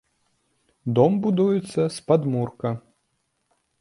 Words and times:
Дом 0.99 1.19
будуецца 1.25 1.69
з 1.75 1.97
падмурка. 2.09 2.69